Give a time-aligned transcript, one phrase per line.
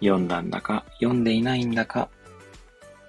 [0.00, 2.08] 読んだんだか読んでいないんだか、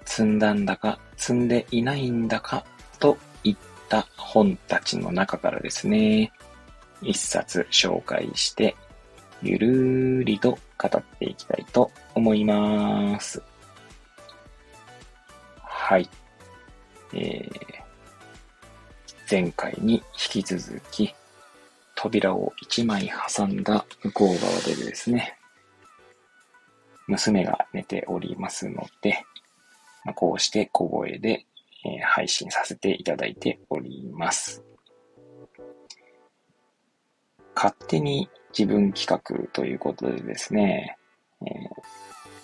[0.04, 2.64] 積んだんだか積んでいないんだか
[2.98, 3.56] といっ
[3.88, 6.32] た本たちの中からですね、
[7.02, 8.76] 一冊紹介して、
[9.42, 13.42] ゆるーりと語っていきたいと思います。
[15.62, 16.08] はい。
[17.12, 17.50] えー、
[19.30, 21.14] 前回に引き続き、
[21.94, 25.38] 扉を一枚挟んだ向こう側でですね、
[27.06, 29.24] 娘が寝ておりますので、
[30.04, 31.46] まあ、こうして小声で、
[31.84, 34.62] えー、配信させていただいております。
[37.54, 40.98] 勝手に自分企画ということでですね、
[41.42, 41.50] え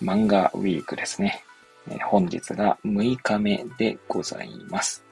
[0.01, 1.43] ー、漫画ウィークですね。
[1.89, 5.03] え本日が6日目でございます。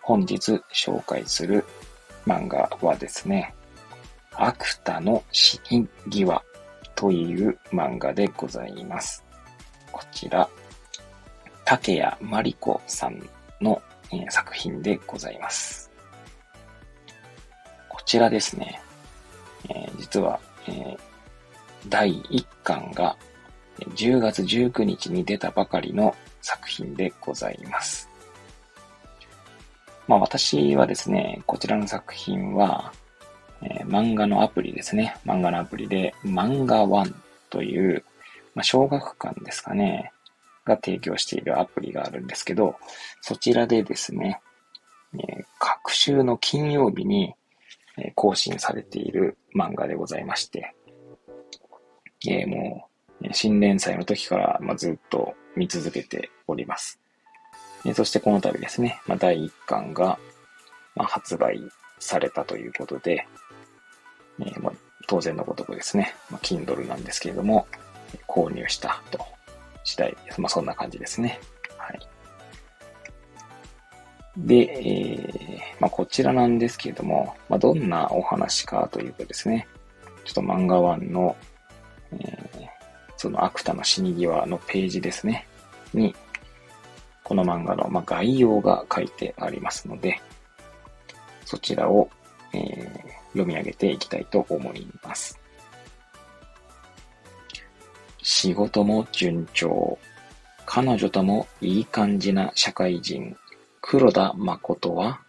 [0.00, 1.64] 本日紹介する
[2.26, 3.54] 漫画はですね、
[4.32, 6.42] アクタの死因際
[7.00, 9.24] という漫画でございます。
[9.90, 10.46] こちら、
[11.64, 13.26] 竹谷まりこさん
[13.58, 13.80] の、
[14.12, 15.90] え作品でございます。
[17.88, 18.82] こちらですね、
[19.70, 20.98] えー、実は、えー、
[21.88, 23.16] 第1巻が
[23.96, 28.10] 10月19日に出たばかりの作品でございます。
[30.06, 32.92] まあ私はですね、こちらの作品は、
[33.62, 35.16] えー、漫画のアプリですね。
[35.26, 37.14] 漫画のアプリで、漫画ワン
[37.50, 38.04] という、
[38.54, 40.12] まあ、小学館ですかね、
[40.64, 42.76] が提供しているアプリがあるんですけど、
[43.20, 44.40] そちらでですね、
[45.14, 47.34] えー、各週の金曜日に、
[47.98, 50.74] え、更新されている漫画でございまして、
[52.26, 52.86] えー、も
[53.32, 56.98] 新連載の時から、まずっと見続けております。
[57.84, 60.18] えそしてこの度ですね、ま第1巻が、
[60.94, 61.60] ま発売
[61.98, 63.26] されたということで、
[64.46, 64.72] え、ま
[65.06, 67.66] 当然のごとくですね、ま Kindle なんですけれども、
[68.26, 69.18] 購入したと、
[69.84, 70.16] 次第。
[70.38, 71.40] まあ、そんな感じですね。
[71.76, 72.00] はい。
[74.36, 79.66] で、えー、まあ、こちらなんですけれども、まあ、どんなお話かというとですね、
[80.24, 81.36] ちょっと漫画1の、
[82.12, 82.68] えー、
[83.16, 85.46] そのアクタの死に際のページですね、
[85.92, 86.14] に、
[87.24, 90.20] この漫画の、ま概要が書いてありますので、
[91.44, 92.08] そちらを、
[92.52, 95.38] えー、読み上げていきたいと思います。
[98.22, 99.98] 仕事も順調。
[100.66, 103.36] 彼女ともいい感じな社会人、
[103.80, 105.20] 黒田誠は、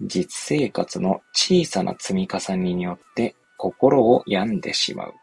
[0.00, 5.14] 実生活の小さな積み重ねによって心を病んでしまう。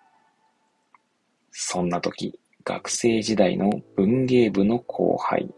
[1.52, 5.50] そんな時、学生時代の文芸部の後輩、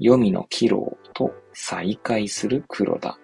[0.00, 3.16] 黄泉の喜郎と再会する黒田。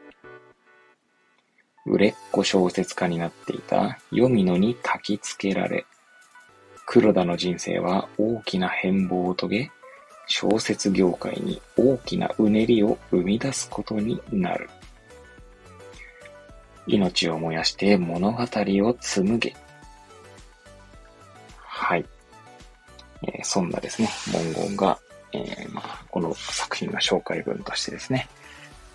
[1.86, 5.86] 売れっ子小説家になっていた黄泉野に焚きつけられ、
[6.84, 9.70] 黒田の人生は大きな変貌を遂げ、
[10.26, 14.68] 小説業界に大きなうねりを生み出すことになる。
[16.88, 19.56] 命を燃やして物語を紡げ。
[21.56, 22.04] はい。
[23.22, 24.98] えー、そんなですね、文言が、
[25.32, 28.28] えー、まあ、この作品の紹介文としてですね、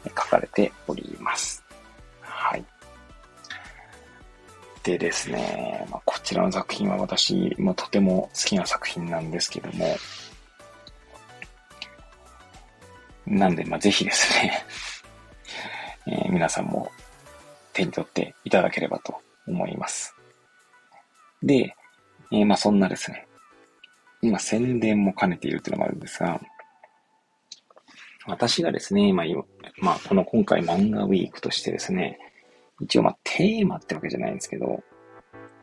[0.08, 1.63] 書かれております。
[4.83, 9.95] でですね、まあ、こちらの作品は私もとても好きな作品なんですけども、
[13.27, 14.65] なんで、まあ、ぜひですね
[16.07, 16.91] えー、皆さんも
[17.73, 20.15] 手に取っていただければと思います。
[21.43, 21.75] で、
[22.31, 23.27] えー、まあ、そんなですね、
[24.21, 26.41] 今宣伝も兼ねているっていうのもあるんですが、
[28.25, 29.23] 私がですね、今、
[29.77, 32.19] まあ、この今回漫画ウィークとしてですね、
[32.81, 34.83] 一応まあテーマってわけじゃないんですけど、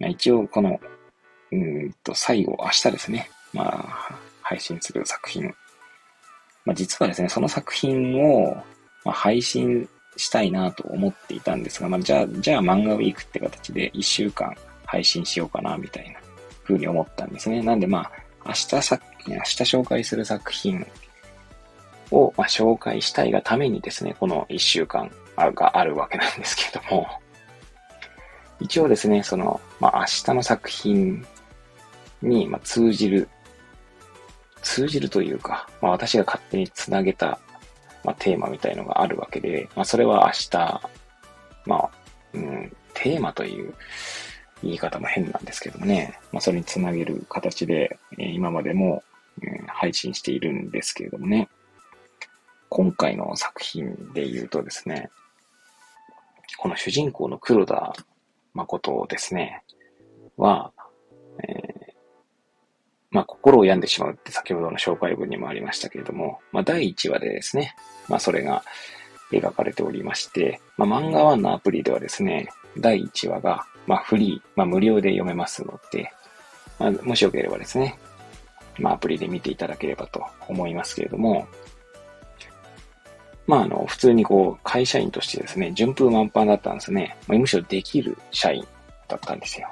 [0.00, 0.80] まあ、一応この、
[1.52, 5.44] うんと、最後、明日ですね、まあ、配信する作品。
[6.64, 8.54] まあ、実はですね、その作品を、
[9.04, 14.54] まあ、配信したいなと思っていたんですが、まあ、じゃあ、じゃあ漫画ウィークって形で1週間
[14.84, 16.20] 配信しようかな、みたいな
[16.64, 17.62] 風に思ったんですね。
[17.62, 18.12] なんでまあ、
[18.46, 20.86] 明日さ、明日紹介する作品
[22.10, 25.10] を、まあ、紹介したいがためにですね、この一週間
[25.52, 27.08] があるわけなんですけれども、
[28.60, 31.24] 一応ですね、その、まあ、明日の作品
[32.22, 33.28] に、まあ、通じる、
[34.62, 37.38] 通じるというか、まあ、私が勝手につなげた、
[38.04, 40.80] まあ、テーマみたいのがあるわけで、まあ、それは明日、
[41.66, 41.90] まあ、
[42.34, 43.74] うん、テーマという
[44.62, 49.04] 言い方も変なんですけどもね、まあ、それにつなげる形で、えー、今までも、
[49.42, 51.48] えー、配信しているんですけれどもね、
[52.68, 55.10] 今回の作品で言うとですね、
[56.58, 57.94] この主人公の黒田
[58.52, 59.62] 誠ですね、
[60.36, 60.72] は、
[61.42, 61.94] えー、
[63.10, 67.76] まあ、心を病んでしまうって先ほどの紹介文にもありましたけれども、まあ、第1話でですね、
[68.08, 68.64] まあ、それが
[69.30, 76.12] 描かれておりまして、まあ、漫画1のアプリではですね、第1話が、まあ、フリー、まあ、無料で読めますので、
[76.80, 77.98] まあ、もしよければですね、
[78.78, 81.46] まあ、アプリで見ていただければと思いますけれども、
[83.48, 87.16] まあ、あの、普通にこう、会社員としてですね、順風満帆だったんですね。
[87.26, 88.64] まあ、むしろできる社員
[89.08, 89.68] だったんですよ。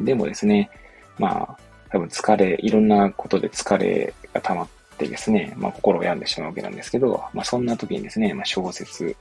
[0.00, 0.70] でもですね、
[1.18, 1.58] まあ、
[1.90, 9.14] 多分疲れ、いろんなことで疲れが溜まってですね、まあ、心を病んでしまうわけなんですけど、まあ、そんな時にですね、まあ、小説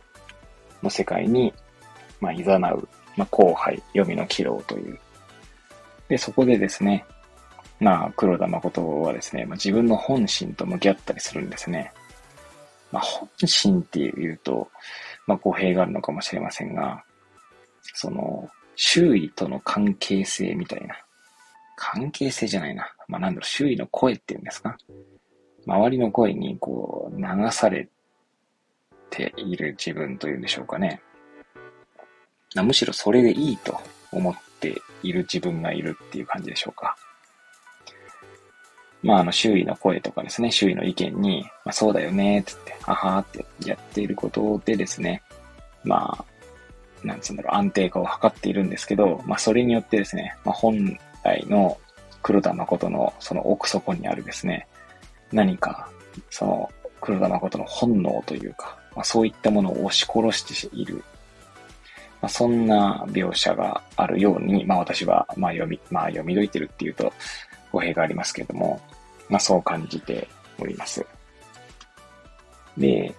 [0.81, 1.53] の世界に、
[2.21, 2.47] まあ、誘う、
[3.17, 4.97] まあ、後輩、読みの岐路という。
[6.07, 7.03] で、そこでですね、
[7.81, 11.91] まあ、黒田誠はですね、まあ、自分の本心と向き合ったりするんですね。
[12.91, 14.69] まあ、本心っていうと、
[15.27, 17.03] まあ、語弊があるのかもしれませんが、
[17.93, 20.95] その、周囲との関係性みたいな。
[21.75, 22.93] 関係性じゃないな。
[23.07, 24.77] まあ、なんだろう、周囲の声っていうんですか。
[25.65, 27.89] 周りの声にこう、流され
[29.09, 31.01] ている自分というんでしょうかね。
[32.55, 33.79] むしろそれでいいと
[34.11, 36.97] 思っている自分がいるっていう感じでしょうか。
[39.03, 45.23] まあ、あの、周囲の声とかですね、周囲の意見に、まあ、そうだよね、つって、ははーってやっていることでですね、
[45.83, 46.25] ま
[47.03, 51.77] あ、なんつうんだろう、安定化を図っているんですけど、まあ、それによってですね、まあ、本来の
[52.21, 54.67] 黒田誠のその奥底にあるですね、
[55.31, 55.89] 何か、
[56.29, 56.69] その
[56.99, 61.03] 黒田誠の本能というか、まあ、そういったものを押し殺している、
[62.21, 67.11] まあ、そんな描写があるように、まあ私は、まあ読み、まあ読み解いてるっていうと
[67.71, 68.79] 語弊がありますけれども、
[69.31, 70.27] まあそう感じて
[70.59, 71.03] おります。
[72.77, 73.15] で、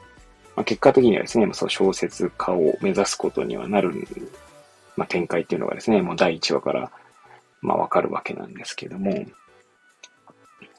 [0.54, 4.06] まあ、結果的にはですね、その小説家を目指すことにはなる、
[4.96, 6.92] まあ、展開っていうのがですね、もう第1話から、
[7.60, 9.24] まあ、わかるわけなんですけども、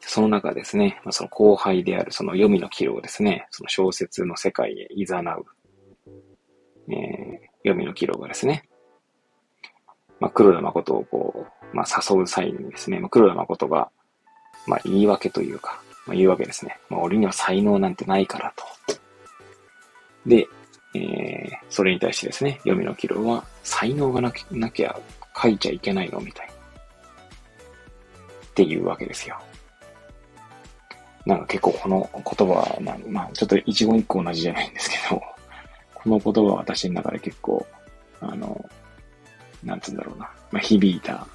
[0.02, 5.10] その中ですね、まあ、その後輩であるその読みの岐路をですね、その小説の世界へ誘う、
[6.90, 8.64] えー、読みの岐路がですね、
[10.20, 13.90] まあ、黒田誠をこう、まあ、誘う際にですね、まあ、黒田誠が、
[14.68, 16.80] まあ、言い訳というか、まあ、言うわけですね。
[16.90, 18.64] まあ、俺には才能なんてないからと。
[20.26, 20.48] で、
[20.96, 25.00] えー、それに対してですね、読みの岐路は、才能がなきなきゃ
[25.42, 26.48] 書いちゃいけないのみたい。
[26.48, 26.50] っ
[28.54, 29.40] ていうわけですよ。
[31.26, 35.22] なんか結構この言葉は、まあ、まあ、ちょっと一言一句同じじゃないんですけど、
[35.96, 37.66] この言葉は私の中で結構、
[38.20, 38.70] あの、
[39.64, 41.26] なんつうんだろうな、まあ、響いた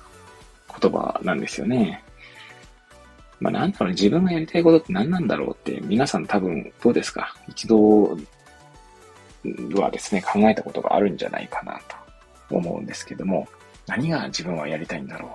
[0.81, 2.05] 言葉なんですよね。
[3.41, 7.35] まあ、なんだろう、自分がやりたいことって何なんだろうって、皆さん多分どうですか？
[7.49, 8.19] 一度
[9.75, 11.81] はですね、考えたことがあるんじゃないかな
[12.49, 13.47] と思うんですけども、
[13.87, 15.29] 何が自分はやりたいんだろ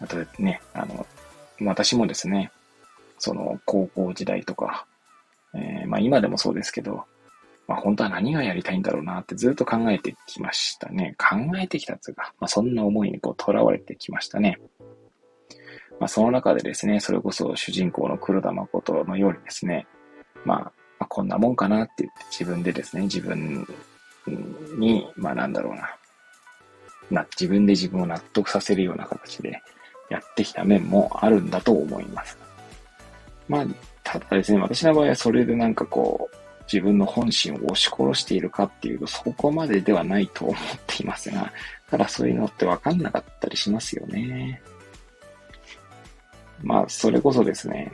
[0.00, 0.02] う？
[0.02, 1.06] またね、あの、
[1.62, 2.50] 私もですね、
[3.18, 4.86] その高校時代とか、
[5.52, 7.04] えー、まあ今でもそうですけど、
[7.68, 11.14] まあ本当は何がやりたいんだろうなってずっと考えてきましたね。
[11.18, 14.58] 考えてきたっていうか、まあそんな思いにこう囚われてきましたね。
[16.00, 19.86] まあその中でですね、それこそ主人公の黒田誠のようにですね、
[20.44, 23.66] まあ、こんなもんかなって言って自分でですね、自分
[24.78, 25.94] に、まあなんだろうな、
[27.10, 29.60] な、自分で自分を納得させるような形で
[30.08, 32.36] やってきた面もあるんだと思います。
[33.46, 33.66] まあ、
[34.02, 36.36] ただですね、私の場合はそれでなんかこう、
[36.72, 41.52] 自分の本心を押し殺しているかっていうと、そこまでではないと思っていますが、
[41.90, 44.62] ただそういうのってわかんなかったりしますよね。
[46.62, 47.92] まあ、それこそですね、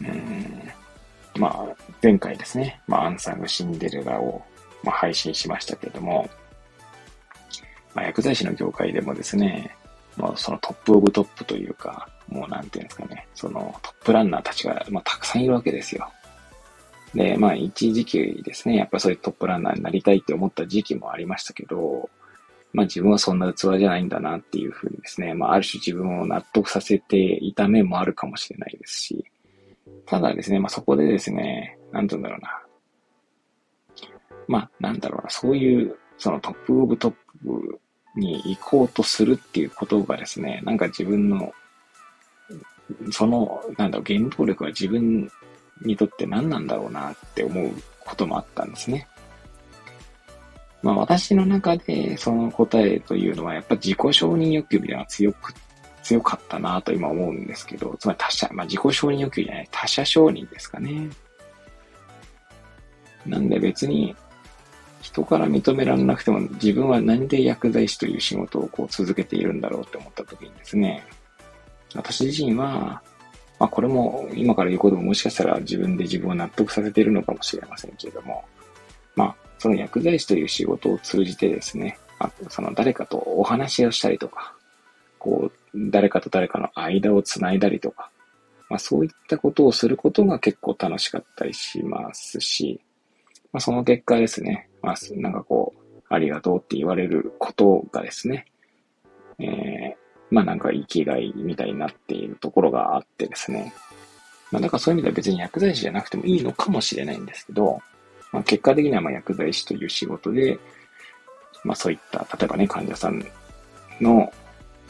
[0.00, 4.42] うん、まあ、前回ですね、まあ、アンサングシンデレラを、
[4.82, 6.28] まあ、配信しましたけれども、
[7.94, 9.76] まあ、薬剤師の業界でもですね、
[10.16, 16.10] まあ、その top of top というか、もうなんていうんですかね、そのトップランナーたちが、まあ、たくさんいるわけですよ。
[17.14, 22.08] で、まあ一時期ですね、やっぱりそういうトップランナーになりたいって思った時期もありましたけど、
[22.72, 29.24] まあ自分はそんな器じゃないんだなっていうふうにですね、まあある種自分を納得させていた面もあるかもしれないですし、
[30.06, 32.62] ただですね、まあそこでですね、なんて言うんだろうな。
[34.48, 37.80] まあなんだろうな、そういうその top of toプ
[38.16, 41.52] に行こうとするっていうことがですね、なんか自分の
[43.10, 45.30] その、なんだろう、原動力は自分
[45.82, 49.06] にとって何なんだろうなって思うこともあったんですね。
[50.82, 55.54] まあ私の中でその答えというのはやっぱ自己承認欲求みたいな強く、
[56.02, 61.08] 強かったなと今思うんですけど、つまり他者、まあ自己承認欲求じゃない、他者承認ですかね。
[63.24, 64.16] なんで別に
[65.00, 71.04] 人から認められなくても自分は何で薬剤師という仕事をこう続けているんだろうって思った時にですね、
[71.94, 73.02] 私自身は、
[73.58, 78.44] まあこれも今から言うことももしかしたら自分で自分を納得させているのかもしれませんけれども、
[79.14, 84.56] まあその薬剤師という仕事を通じてですね、あその誰かとお話をしたりとか、
[85.20, 88.10] こう、誰かと誰かの間をつないだりとか、
[88.68, 92.80] まあそういったことをすることが結構楽しかったりしますし、
[93.52, 98.46] まあその結果ですね、まあなんかこう、ありがとうって言われることがですね、
[99.38, 99.94] えー、
[100.32, 103.72] まあなんか生きがいみたいになっているところがあってですね、
[104.50, 107.80] まあだからそういう意味では別に薬剤師じゃなくてもいいのかもしれないんですけど、
[108.32, 110.58] まあ、結果的にはま薬剤師という仕事で、
[111.64, 113.24] まあそういった、例えばね、患者さん
[114.00, 114.32] の、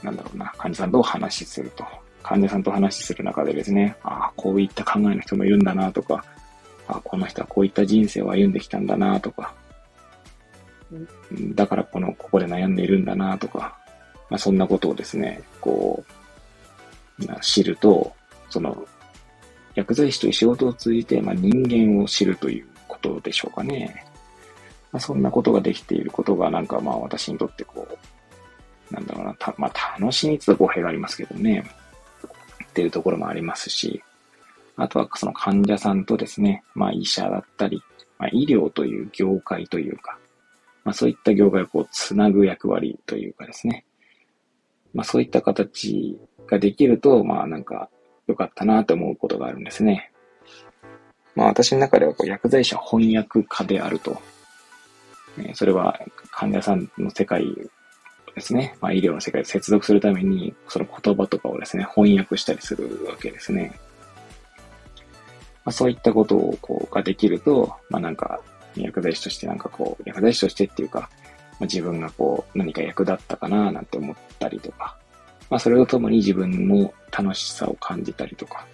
[0.03, 1.85] なんだろうな、患者さんとお話しすると。
[2.23, 6.25] 患者さんと話しする中でですね、ああ、こういった考えの人もいるんだなとか、
[6.87, 9.53] ああこの人はこういった人生を歩んできたんだなとか、
[11.55, 13.77] だからこの、ここで悩んでいるんだなとか、
[14.31, 16.13] まあそんなことをですね、こう、
[17.41, 18.13] 知ると、
[18.51, 18.87] その、
[19.75, 22.67] 薬剤師という仕事を通じて、まあ、人間を知るという
[23.09, 24.07] ことでしょうかね。
[24.93, 27.89] まあ、そんなことができていることが、なんかまあ私にとってこ
[28.91, 31.65] う、なんだろうな、たまあ楽しみつつ語弊がありますけどね、
[32.65, 34.03] っていうところもありますし、
[34.77, 37.83] あとはその患者さんとですね、まあ医者だったり、
[38.19, 40.19] まあ、医療という業界というか、
[40.85, 43.85] まあそういった業界をこうつなぐ役割というかですね、
[44.93, 47.89] まあそういった形ができると、まあなんか
[48.27, 50.12] 良かったなと思うことがあるんですね。
[51.35, 54.21] まあ私の中ではこう薬剤師は翻訳家であると。
[55.39, 55.99] えそれは
[56.31, 57.47] 患者さんの世界
[58.35, 63.79] ですね、まあ医療の世界で接続するために、その言葉とかをですね、翻訳したりするわけですね。
[65.65, 68.41] まあ、そういったことをこうができると、まあなんか
[68.75, 74.97] 薬剤師としてなんかこう、薬剤師としてっていうか、まあ、自分がこう何か役立ったかななんて思ったりとか、
[75.51, 78.67] まあそれとともに自分も楽しさを感じたりとか、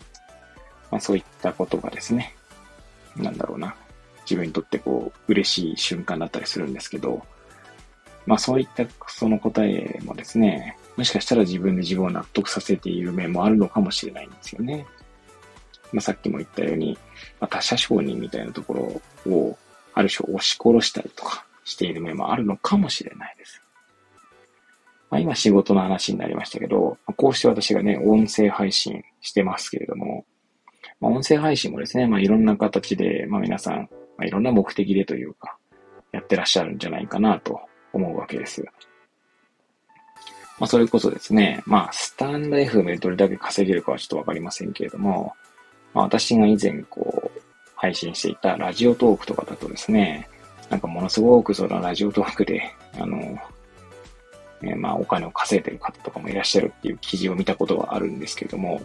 [0.92, 2.36] まあそういったことがですね、
[3.18, 3.74] なんだろうな、
[4.22, 7.22] 自分にとってこう、嬉しい瞬間だったりするんですけど、
[8.26, 14.86] まあそういったその答えもですね、もしかしたら自分で自分を納得させている面もあるのかもしれないんですよね。
[15.92, 16.98] まあさっきも言ったように、
[17.40, 19.58] まあ、他者承認みたいなところを
[19.94, 23.62] ある種押し殺したりとかしている面もあるのかもしれないです。
[25.10, 30.26] まあ今仕事の話になりましたけど、こうして私がね、音声配信してますけれども、
[31.00, 35.56] まあ、音声配信もですね、まあ、いろんな形で、まあ、皆さん、まあ、いろんな目的でというか、
[36.12, 37.60] やってらっしゃるんじゃないかなと
[37.92, 38.64] 思うわけです。
[40.58, 45.34] まあ、それこそですね、まあ、スタンド FM でどれだけ稼げるかはちょっとわかりませんけれども、
[45.94, 47.40] まあ、私が以前こう、
[47.76, 50.28] 配信していたラジオトークとかだとですね、
[50.68, 53.38] なんかものすごくそのラジオトークで、あの、
[54.62, 58.82] えー、まあ、お金を稼いでる方とかもいらっしゃるっていう記事を見たことはあるんですけれども、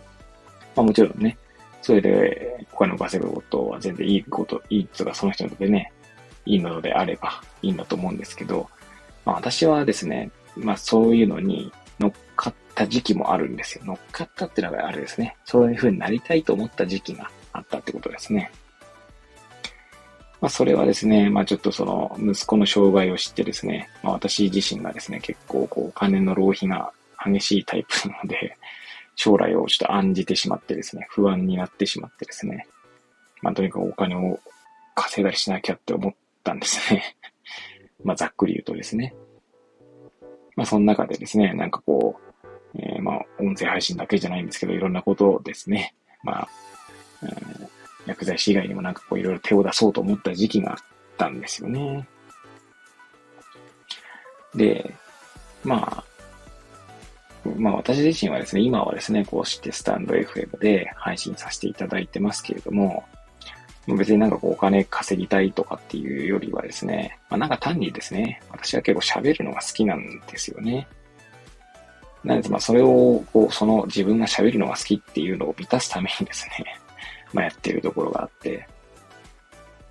[0.75, 1.38] まあもちろんね、
[1.83, 5.91] それでお金を稼ぐことは全然いいこと、いいとかその人にとってね、
[6.45, 8.69] いいのであればいいんだと思うんですけど、
[9.25, 13.83] まあ私はですね、まあそういうのに乗っかった時期もあるんですよ。
[13.85, 15.35] 乗っかったっていうのがあれですね。
[15.43, 18.49] そういう風になりたいと思った時期があったってことですね。
[20.39, 26.93] まあそれはですね、まあちょっとその息子の障害を知ってですね、まあ私自身がですね、結構こうお金の浪費が
[27.25, 28.57] 激しいタイプなので、
[29.15, 32.67] 将来をちょっと案じてしまってですね、不安になってしまってですね、
[33.41, 34.39] まあとにかくお金を
[34.96, 37.17] 稼いだりしなきゃって思ったんですね。
[38.03, 39.13] まあざっくり言うとですね。
[40.55, 46.50] まあその中でですね、なんかこう、えー、まあ音声配信だけじゃないんですけど、いろんなことをですね、まあ、
[48.05, 50.77] 薬剤師以外にもなんかこういろいろ手を出そうと思った時期があっ
[51.17, 52.08] たんですよね。
[54.55, 54.93] で、
[55.63, 56.03] まあ、
[57.57, 63.03] まあ私自身はですね、今はですね、こうしてスタンド FM で配信させていただいてますけれども、
[63.88, 70.88] 別になんかこうお金稼ぎたいとかっていうよりはですね、まあなんか単にですね、私は結構喋るのが好きなんですよね。
[72.23, 76.79] なのでまあそれを、こう、その自分が喋るのが好きっていうのを満たすためにですね、
[77.33, 78.65] まあやってるところがあって、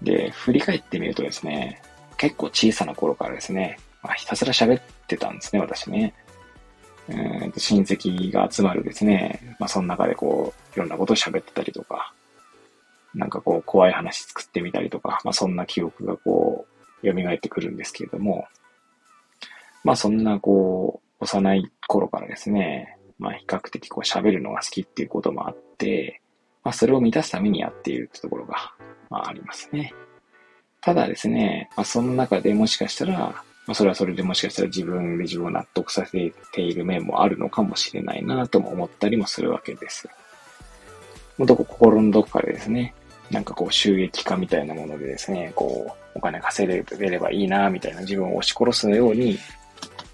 [0.01, 1.83] で、振り返ってみるとですね、
[2.17, 6.15] 結構小さな頃からですね、まあひたすら喋ってたんですね、私ね。
[7.09, 12.13] えー、親戚が集まるですね、まあ、その中でこう、いろんなことを喋ってたりとか、
[13.15, 16.67] なんかこう、怖い話作ってみたりとか、まあ、そんな記憶がこ
[17.03, 18.47] う、蘇ってくるんですけれども、
[19.85, 26.21] まあ、そんなこう、幼い頃からですね、まあ、比較的こう、喋るのが好きっていうこともあって、
[26.65, 28.73] まあ、それを満たすためにやっているってところが、
[29.11, 29.93] まあ、ありますね。
[30.81, 40.09] ただですね、まあ、その中でもしかしたら、まあ、それはそれでもしかしたら自分で自分を納得させている面もあるのかもしれないなとも思ったりもするわけです。
[41.39, 42.95] どこ心のどこかでですね、
[43.31, 49.39] なんかこう収益化みたいなものでですね、こう、お金稼いでればいいな、みたいな自分を押し殺すように、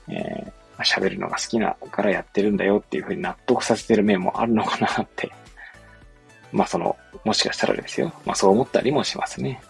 [0.09, 5.33] えー、喋るのが好きなからやってるんだよっていうふうに納得させてる面もあるのかなって。
[6.52, 8.12] まあその、もしかしたらですよ。
[8.25, 9.61] まあそう思ったりもしますね。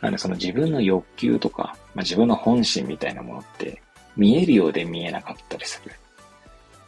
[0.00, 3.82] なんでその自分の欲求とか、まあ、自分の本心みたいなものって
[4.16, 5.92] 見えるようで見えなかったりする。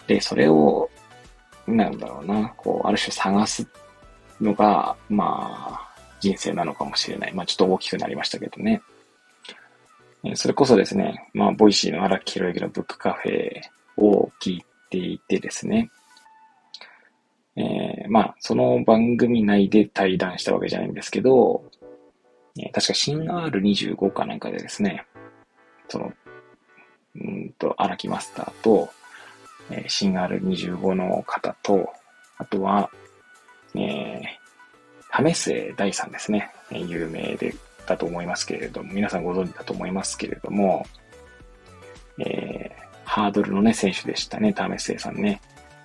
[0.07, 0.91] で、それを、
[1.67, 3.67] なんだろうな、こう、ある種探す
[4.41, 7.35] のが、まあ、人生なのかもしれない。
[7.35, 8.83] まあちょっと大きくなりましたけどね。
[10.35, 13.61] それこそですね、まあ、 Voicy の荒木宏之のブックカフェ
[13.97, 15.91] を聞いていてですね、
[17.57, 21.65] えー、まあ、その番組内で対談したわけじゃないんですけど、
[22.59, 25.07] え、確か新 R25 かなんかでですね、
[25.89, 26.13] その、
[27.17, 28.91] うんと、荒木マスターと、
[29.71, 31.93] えー、新 R25 の方と、
[32.39, 32.91] あとは、
[33.75, 37.55] えー、為末大さんですね、えー、有名で、
[37.87, 40.87] だと思いますけれども、皆さんご存知だと思いますけれども、
[42.19, 45.41] えー、ハードルのね、選手でしたね、為末さんね。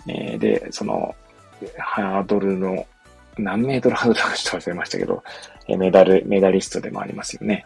[0.07, 1.15] えー、で、その、
[1.77, 2.85] ハードルの、
[3.39, 5.23] 何メートルハードルかちょっと忘れましたけど、
[5.67, 7.65] メダル、メダリストでもありますよね。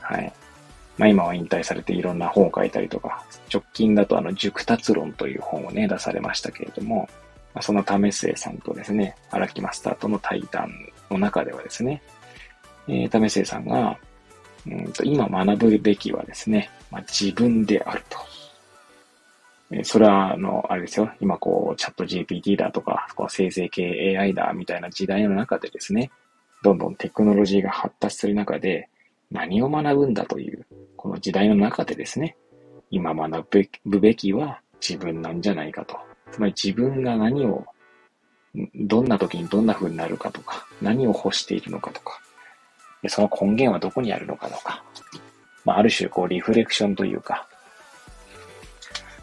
[0.00, 0.32] はい。
[0.96, 7.08] まあ今は引退されていろんな本を書いたりとか、直近だとあの、熟達論という本をね、出されましたけれども、
[7.54, 10.72] まあ、その為末さんとですね、荒木マスターとの対談
[11.10, 12.02] の中ではですね、
[12.86, 13.96] えー、為末さんが、
[14.66, 18.18] うんと今学ぶべきはですね、まあ、自分であると。
[19.82, 21.10] それは、あの、あれですよ。
[21.20, 26.10] 今こう、チャット GPT だとか、こう生成系 AI だみたいな時代の中でですね、
[26.62, 28.88] どんどんテクノロジーが発達する中で、
[29.30, 32.36] 何を学ぶんだという、この時代の中でですね、
[32.90, 35.98] 今学ぶべきは自分なんじゃないかと。
[36.32, 37.66] つまり自分が何を、
[38.74, 42.20] どんな時にどんな風になるかとか、何を欲しているのかとか、
[43.06, 44.82] その根源はどこにあるのかとか、
[45.64, 47.46] まあ、ある種こうリフレクションというか、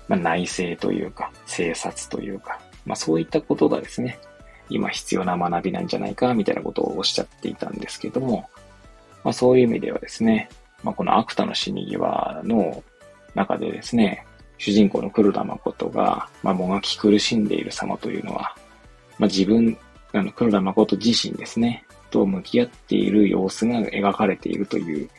[0.07, 4.19] まあ、内政というか、生殺というか、まあ、そういったことがですね、
[4.69, 8.49] 今必要な学びなんじゃないか、みたいなことをおっしゃっていたんですけども、
[9.23, 10.49] まあ、そういう意味ではですね、
[10.83, 12.83] まあ、このアクタの死に際の
[13.33, 14.25] 中でですね、
[14.57, 18.55] 主人公の黒田誠が、まあ、もがき苦しんでいる様というのは、
[19.17, 19.77] まあ、自分、
[20.13, 25.09] あの、黒田誠自身ですね、と向き合っている様子が描かれているという、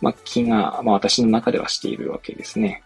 [0.00, 2.83] まあ、気が、まあ、私の中ではしているわけですね。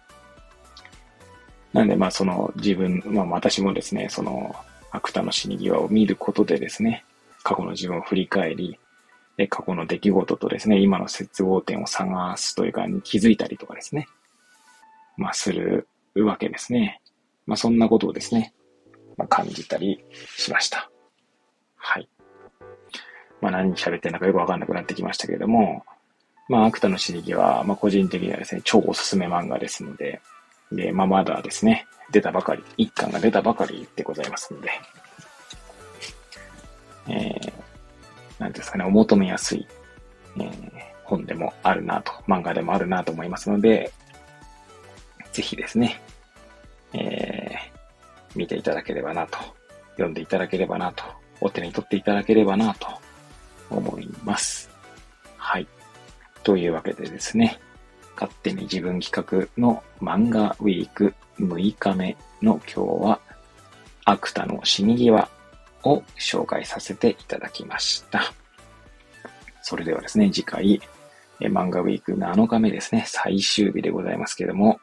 [1.73, 4.55] なんで、まあ、その自分、まあ、私もですね、その、
[4.91, 7.05] 芥の死に際を見ることでですね、
[7.43, 8.79] 過去の自分を振り返り、
[9.37, 14.09] で過去の出来事とですね、今の接合点を探すというか、に気づいたりとかですね、
[15.17, 17.01] まあ、するわけですね。
[17.47, 18.53] まあ、そんなことをですね、
[19.17, 20.05] まあ、感じたり
[20.37, 20.91] しました。
[21.77, 22.09] はい。
[23.41, 25.85] まあ、何喋ってんだかよくわかんなくなってきましたけれども、
[26.49, 30.21] まあ、アクタの死に際、まあ、個人的にはですね、超おすすめ漫画ですので、
[30.73, 34.71] で、まあ、まだですね、出たばかり、一巻が出たばかりでございますので、
[37.09, 37.53] えー、
[38.39, 39.67] なんですかね、お求めやすい、
[40.39, 40.71] えー、
[41.05, 43.93] 本でもあるなと、漫画でもあるなと思いますので、
[45.33, 46.01] ぜひですね、
[46.93, 49.39] えー、見ていただければなと、
[49.93, 51.05] 読んでいただければなと、
[51.41, 52.89] お手に取っていただければなと
[53.71, 54.71] 思います。
[55.37, 55.67] はい。
[56.43, 57.61] というわけでですね、
[58.19, 63.21] 勝手に自分企画の漫画ウィーク6日目の今日は、
[64.05, 65.29] アクタの死に際
[65.85, 68.23] を紹介させていただきました。
[69.63, 70.81] それではですね、次回、
[71.39, 74.81] 漫画ウィーク7日目ですね、最終日でございますけども、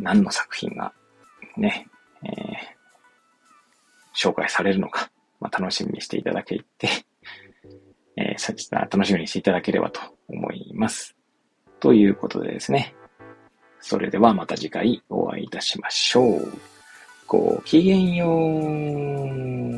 [0.00, 0.92] 何の作品が
[1.56, 1.86] ね、
[2.24, 2.32] えー、
[4.12, 6.88] 紹介されるのか、まあ、楽しみにしていただけて、
[8.16, 11.19] えー、楽しみにしていただければと思います。
[11.80, 12.94] ということでですね。
[13.80, 16.52] それではまた次回お会いいたしましょう。
[17.26, 19.70] ごきげんよう。